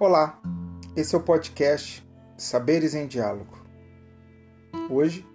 Olá, 0.00 0.40
esse 0.94 1.16
é 1.16 1.18
o 1.18 1.20
podcast 1.20 2.08
Saberes 2.36 2.94
em 2.94 3.08
Diálogo. 3.08 3.58
Hoje 4.88 5.26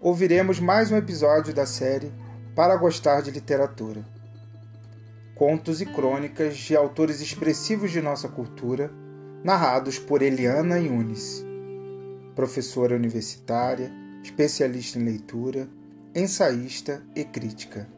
ouviremos 0.00 0.58
mais 0.58 0.90
um 0.90 0.96
episódio 0.96 1.54
da 1.54 1.64
série 1.66 2.12
Para 2.52 2.74
Gostar 2.74 3.22
de 3.22 3.30
Literatura. 3.30 4.04
Contos 5.36 5.80
e 5.80 5.86
crônicas 5.86 6.56
de 6.56 6.74
autores 6.74 7.20
expressivos 7.20 7.92
de 7.92 8.02
nossa 8.02 8.28
cultura, 8.28 8.90
narrados 9.44 10.00
por 10.00 10.20
Eliana 10.20 10.80
Yunis, 10.80 11.44
professora 12.34 12.96
universitária, 12.96 13.92
especialista 14.20 14.98
em 14.98 15.04
leitura, 15.04 15.68
ensaísta 16.12 17.04
e 17.14 17.22
crítica. 17.22 17.88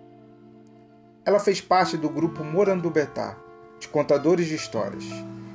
Ela 1.25 1.41
fez 1.41 1.63
parte 1.63 1.97
do 1.97 2.11
grupo 2.11 2.45
Morandubetá, 2.45 3.39
de 3.81 3.89
contadores 3.89 4.47
de 4.47 4.55
histórias 4.55 5.07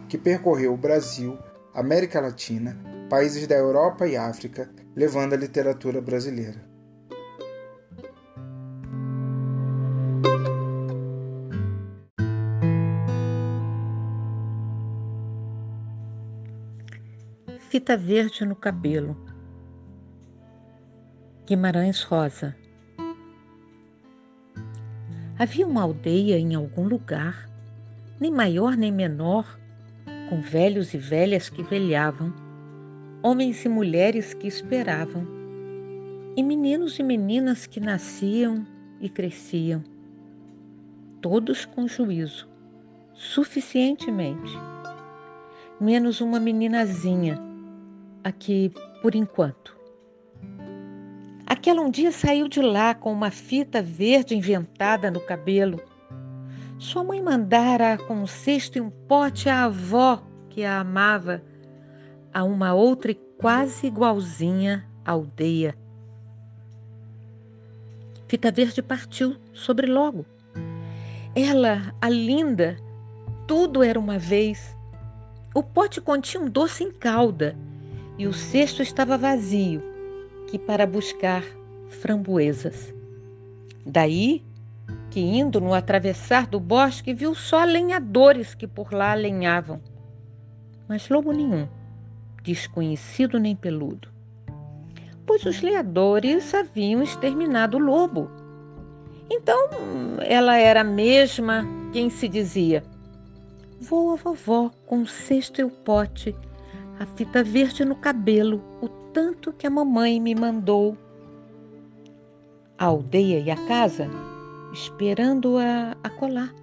que 0.10 0.18
percorreu 0.18 0.74
o 0.74 0.78
Brasil, 0.78 1.38
América 1.72 2.20
Latina, 2.20 2.76
países 3.08 3.46
da 3.46 3.56
Europa 3.56 4.08
e 4.08 4.18
África, 4.18 4.68
levando 4.96 5.34
a 5.34 5.38
literatura 5.38 6.02
brasileira. 6.02 6.68
Fita 17.70 17.96
verde 17.96 18.44
no 18.46 18.56
cabelo. 18.56 19.16
Guimarães 21.46 22.02
Rosa. 22.02 22.56
Havia 25.38 25.68
uma 25.68 25.84
aldeia 25.84 26.40
em 26.40 26.56
algum 26.56 26.88
lugar, 26.88 27.48
nem 28.20 28.32
maior 28.32 28.76
nem 28.76 28.92
menor, 28.92 29.59
com 30.30 30.40
velhos 30.40 30.94
e 30.94 30.98
velhas 30.98 31.50
que 31.50 31.64
velhavam, 31.64 32.32
homens 33.24 33.66
e 33.66 33.68
mulheres 33.68 34.32
que 34.32 34.48
esperavam, 34.48 35.28
e 36.38 36.44
meninos 36.44 37.00
e 37.00 37.04
meninas 37.04 37.66
que 37.66 37.80
nasciam 37.80 38.66
e 39.02 39.10
cresciam, 39.10 39.84
todos 41.20 41.66
com 41.66 41.88
juízo, 41.88 42.48
suficientemente, 43.16 44.56
menos 45.82 46.22
uma 46.22 46.40
meninazinha, 46.40 47.42
aqui 48.24 48.72
por 49.02 49.16
enquanto. 49.16 49.76
Aquela 51.48 51.82
um 51.82 51.90
dia 51.90 52.12
saiu 52.12 52.48
de 52.48 52.62
lá 52.62 52.94
com 52.94 53.12
uma 53.12 53.32
fita 53.32 53.82
verde 53.82 54.36
inventada 54.36 55.10
no 55.10 55.20
cabelo 55.20 55.82
sua 56.80 57.04
mãe 57.04 57.22
mandara 57.22 57.98
com 57.98 58.16
um 58.16 58.26
cesto 58.26 58.78
e 58.78 58.82
um 58.82 58.90
pote 58.90 59.50
à 59.50 59.66
avó, 59.66 60.24
que 60.50 60.64
a 60.64 60.80
amava, 60.80 61.44
a 62.34 62.46
uma 62.46 62.74
outra 62.74 63.12
e 63.12 63.16
quase 63.38 63.88
igualzinha 63.88 64.88
aldeia. 65.04 65.76
Fita 68.30 68.50
Verde 68.50 68.82
partiu 68.82 69.36
sobre 69.54 69.88
logo. 69.88 70.26
Ela, 71.36 71.94
a 72.02 72.10
linda, 72.10 72.78
tudo 73.46 73.84
era 73.84 74.00
uma 74.00 74.18
vez. 74.18 74.74
O 75.54 75.62
pote 75.62 76.00
continha 76.00 76.46
um 76.46 76.50
doce 76.50 76.86
em 76.86 76.92
calda 76.92 77.58
e 78.18 78.26
o 78.26 78.32
cesto 78.32 78.82
estava 78.82 79.18
vazio, 79.18 79.84
que 80.48 80.58
para 80.58 80.88
buscar 80.88 81.44
framboesas. 81.90 82.94
Daí 83.86 84.46
que, 85.10 85.20
indo 85.20 85.60
no 85.60 85.74
atravessar 85.74 86.48
do 86.48 86.60
bosque, 86.60 87.14
viu 87.14 87.34
só 87.34 87.64
lenhadores 87.64 88.54
que 88.54 88.68
por 88.68 88.94
lá 88.94 89.14
lenhavam. 89.14 89.82
Mas 90.88 91.10
lobo 91.10 91.32
nenhum, 91.32 91.68
desconhecido 92.44 93.40
nem 93.40 93.56
peludo. 93.56 94.10
Pois 95.26 95.46
os 95.46 95.62
lenhadores 95.62 96.54
haviam 96.54 97.04
exterminado 97.04 97.78
o 97.78 97.80
lobo. 97.80 98.30
Então 99.30 99.70
ela 100.22 100.58
era 100.58 100.82
a 100.82 100.84
mesma 100.84 101.66
quem 101.92 102.10
se 102.10 102.28
dizia: 102.28 102.84
Vou 103.80 104.14
a 104.14 104.16
vovó 104.16 104.72
com 104.86 105.02
o 105.02 105.08
cesto 105.08 105.62
e 105.62 105.64
o 105.64 105.70
pote, 105.70 106.36
a 107.00 107.06
fita 107.06 107.44
verde 107.44 107.86
no 107.86 107.96
cabelo, 107.96 108.64
o 108.82 108.88
tanto 108.88 109.54
que 109.54 109.68
a 109.68 109.70
mamãe 109.70 110.20
me 110.20 110.34
mandou. 110.34 110.98
A 112.78 112.86
aldeia 112.86 113.40
e 113.40 113.52
a 113.52 113.56
casa 113.68 114.10
esperando-a 114.72 115.96
a 116.04 116.10
colar. 116.10 116.54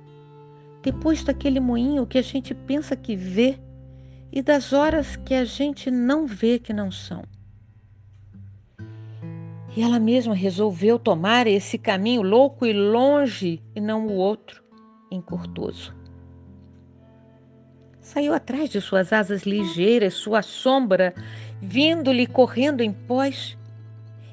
Depois 0.83 1.25
daquele 1.25 1.61
moinho 1.61 2.07
que 2.07 2.19
a 2.19 2.23
gente 2.23 2.55
pensa 2.55 2.95
que 2.95 3.17
vê 3.17 3.59
e 4.33 4.43
das 4.43 4.73
horas 4.73 5.17
que 5.17 5.35
a 5.35 5.45
gente 5.45 5.91
não 5.91 6.27
vê 6.27 6.59
que 6.59 6.73
não 6.73 6.91
são. 6.91 7.25
E 9.77 9.83
ela 9.83 9.99
mesma 9.99 10.35
resolveu 10.35 10.99
tomar 10.99 11.47
esse 11.47 11.77
caminho 11.77 12.23
louco 12.23 12.65
e 12.65 12.73
longe 12.73 13.63
e 13.75 13.81
não 13.81 14.07
o 14.07 14.13
outro, 14.13 14.63
encurtoso. 15.11 15.95
Saiu 18.01 18.33
atrás 18.33 18.71
de 18.71 18.81
suas 18.81 19.13
asas 19.13 19.43
ligeiras, 19.43 20.15
sua 20.15 20.41
sombra 20.41 21.13
vindo-lhe 21.61 22.27
correndo 22.27 22.81
em 22.81 22.93
pós, 22.93 23.59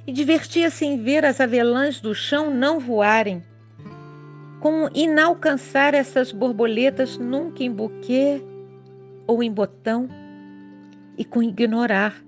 e 0.06 0.12
divertia-se 0.12 0.86
em 0.86 1.02
ver 1.02 1.26
as 1.26 1.42
avelãs 1.42 2.00
do 2.00 2.14
chão 2.14 2.54
não 2.54 2.80
voarem, 2.80 3.44
com 4.64 4.90
inalcançar 4.94 5.94
essas 5.94 6.32
borboletas 6.32 7.18
nunca 7.18 7.66
em 7.66 7.70
buquê 7.70 8.42
ou 9.28 9.44
em 9.44 9.52
botão, 9.52 10.08
e 11.18 11.26
com 11.26 11.44
ignorar, 11.44 12.24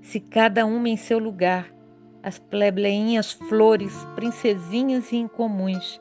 se 0.00 0.18
cada 0.18 0.64
uma 0.64 0.88
em 0.88 0.96
seu 0.96 1.18
lugar, 1.18 1.70
as 2.22 2.38
plebleinhas 2.38 3.32
flores, 3.32 3.92
princesinhas 4.14 5.12
e 5.12 5.16
incomuns, 5.16 6.00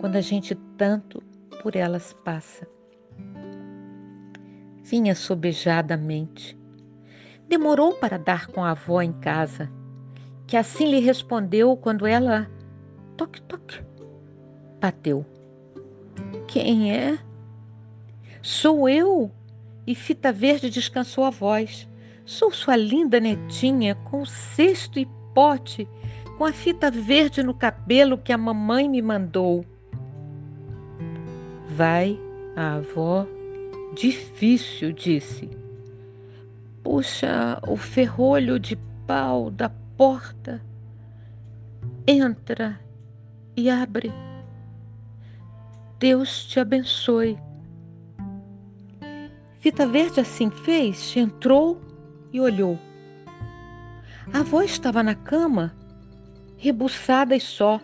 quando 0.00 0.16
a 0.16 0.22
gente 0.22 0.54
tanto 0.78 1.22
por 1.62 1.76
elas 1.76 2.14
passa. 2.24 2.66
Vinha 4.82 5.14
sobejadamente. 5.14 6.58
Demorou 7.46 7.92
para 7.96 8.16
dar 8.16 8.46
com 8.46 8.64
a 8.64 8.70
avó 8.70 9.02
em 9.02 9.12
casa, 9.12 9.70
que 10.46 10.56
assim 10.56 10.90
lhe 10.90 11.00
respondeu 11.00 11.76
quando 11.76 12.06
ela 12.06 12.50
toque 13.14 13.42
toque 13.42 13.91
bateu. 14.82 15.24
Quem 16.48 16.92
é? 16.92 17.16
Sou 18.42 18.88
eu. 18.88 19.30
E 19.86 19.94
Fita 19.94 20.32
Verde 20.32 20.68
descansou 20.68 21.24
a 21.24 21.30
voz. 21.30 21.88
Sou 22.24 22.50
sua 22.50 22.74
linda 22.74 23.20
netinha, 23.20 23.94
com 23.94 24.24
cesto 24.24 24.98
e 24.98 25.06
pote, 25.34 25.88
com 26.36 26.44
a 26.44 26.52
fita 26.52 26.90
verde 26.90 27.42
no 27.42 27.52
cabelo 27.52 28.16
que 28.16 28.32
a 28.32 28.38
mamãe 28.38 28.88
me 28.88 29.02
mandou. 29.02 29.66
Vai, 31.68 32.18
a 32.54 32.74
avó. 32.74 33.26
Difícil, 33.94 34.92
disse. 34.92 35.50
Puxa 36.82 37.60
o 37.66 37.76
ferrolho 37.76 38.58
de 38.58 38.76
pau 39.06 39.50
da 39.50 39.68
porta. 39.96 40.62
Entra 42.06 42.78
e 43.56 43.68
abre. 43.68 44.12
Deus 46.02 46.46
te 46.46 46.58
abençoe. 46.58 47.38
Fita 49.60 49.86
Verde 49.86 50.18
assim 50.18 50.50
fez, 50.50 51.16
entrou 51.16 51.80
e 52.32 52.40
olhou. 52.40 52.76
A 54.34 54.40
avó 54.40 54.62
estava 54.62 55.00
na 55.00 55.14
cama, 55.14 55.72
rebuçada 56.56 57.36
e 57.36 57.40
só. 57.40 57.80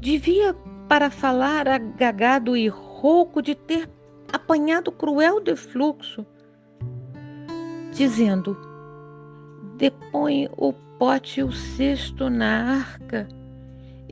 Devia, 0.00 0.54
para 0.88 1.10
falar 1.10 1.66
agagado 1.66 2.56
e 2.56 2.68
rouco, 2.68 3.42
de 3.42 3.56
ter 3.56 3.90
apanhado 4.32 4.92
cruel 4.92 5.40
defluxo, 5.40 6.24
dizendo: 7.90 8.56
Depõe 9.76 10.48
o 10.56 10.72
pote 10.72 11.40
e 11.40 11.42
o 11.42 11.50
cesto 11.50 12.30
na 12.30 12.76
arca 12.76 13.26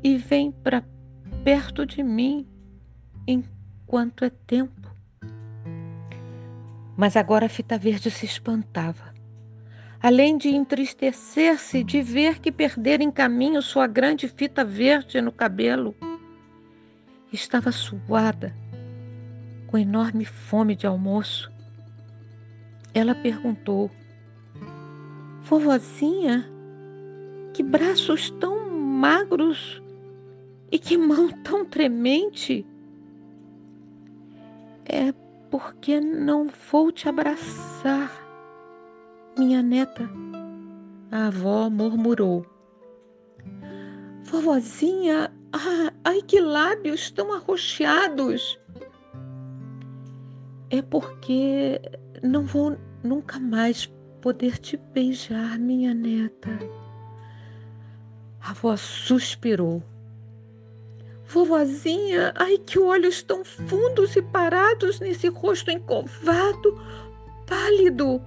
e 0.03 0.17
vem 0.17 0.51
para 0.51 0.83
perto 1.45 1.87
de 1.87 2.03
mim 2.03 2.45
enquanto 3.27 4.25
é 4.25 4.31
tempo. 4.31 4.91
Mas 6.97 7.17
agora 7.17 7.47
a 7.47 7.49
fita 7.49 7.77
verde 7.77 8.11
se 8.11 8.25
espantava. 8.25 9.15
Além 10.01 10.39
de 10.39 10.49
entristecer-se 10.49 11.83
de 11.83 12.01
ver 12.01 12.39
que 12.39 12.53
perdera 12.53 13.03
em 13.03 13.11
caminho 13.11 13.61
sua 13.61 13.87
grande 13.87 14.29
fita 14.29 14.65
verde 14.65 15.21
no 15.21 15.33
cabelo, 15.33 15.95
estava 17.33 17.73
suada, 17.73 18.55
com 19.67 19.77
enorme 19.77 20.25
fome 20.25 20.77
de 20.77 20.87
almoço. 20.87 21.51
Ela 22.95 23.15
perguntou: 23.15 23.91
Vovozinha, 25.43 26.49
que 27.53 27.63
braços 27.63 28.31
tão 28.31 28.71
magros 28.71 29.83
e 30.71 30.79
que 30.79 30.97
mão 30.97 31.29
tão 31.29 31.65
tremente! 31.65 32.67
É 34.97 35.13
por 35.51 35.75
que 35.75 36.01
não 36.01 36.49
vou 36.73 36.91
te 36.91 37.07
abraçar, 37.07 38.11
minha 39.37 39.63
neta? 39.63 40.09
A 41.13 41.27
avó 41.27 41.69
murmurou. 41.69 42.47
Vovozinha, 44.25 45.31
ah, 45.53 45.93
ai 46.03 46.23
que 46.23 46.41
lábios 46.41 47.11
tão 47.11 47.31
arroxeados! 47.31 48.59
É 50.71 50.81
porque 50.81 51.79
não 52.23 52.45
vou 52.45 52.79
nunca 53.05 53.39
mais 53.39 53.93
poder 54.23 54.57
te 54.57 54.79
beijar, 54.79 55.59
minha 55.59 55.93
neta. 55.93 56.59
A 58.41 58.53
avó 58.53 58.75
suspirou. 58.79 59.83
Vovozinha, 61.29 62.33
ai 62.37 62.57
que 62.59 62.79
olhos 62.79 63.23
tão 63.23 63.45
fundos 63.45 64.15
e 64.15 64.23
parados 64.23 65.01
nesse 65.01 65.29
rosto 65.29 65.71
encovado, 65.71 66.81
pálido. 67.47 68.23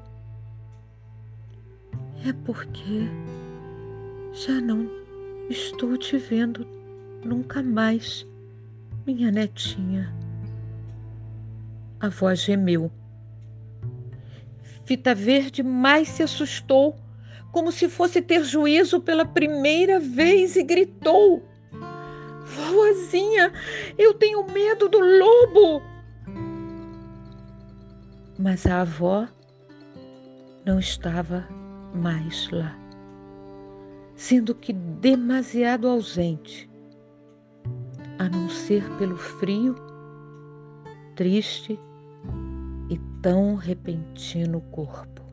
É 2.28 2.34
porque 2.46 3.08
já 4.34 4.60
não 4.60 4.90
estou 5.50 5.98
te 5.98 6.18
vendo 6.18 6.68
nunca 7.24 7.64
mais, 7.64 8.28
minha 9.08 9.32
netinha. 9.32 10.14
A 12.02 12.10
voz 12.10 12.42
gemeu. 12.42 12.92
Fita 14.84 15.16
Verde 15.16 15.64
mais 15.64 16.10
se 16.10 16.24
assustou, 16.24 16.96
como 17.52 17.72
se 17.72 17.88
fosse 17.88 18.22
ter 18.22 18.44
juízo 18.44 19.00
pela 19.00 19.26
primeira 19.26 20.00
vez, 20.00 20.56
e 20.56 20.64
gritou: 20.64 21.49
Vovozinha, 22.50 23.54
eu 23.98 24.14
tenho 24.14 24.44
medo 24.46 24.90
do 24.90 25.00
lobo! 25.00 25.82
Mas 28.38 28.66
a 28.66 28.82
avó 28.82 29.28
não 30.66 30.80
estava 30.80 31.48
mais 31.94 32.50
lá, 32.50 32.76
sendo 34.16 34.56
que 34.56 34.74
demasiado 34.74 35.88
ausente, 35.88 36.70
a 38.18 38.28
não 38.28 38.50
ser 38.50 38.84
pelo 38.98 39.18
frio, 39.18 39.76
triste 41.16 41.80
e 42.90 42.98
tão 43.22 43.56
repentino 43.56 44.62
corpo. 44.72 45.29